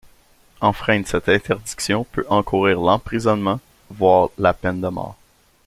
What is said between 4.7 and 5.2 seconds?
de mort.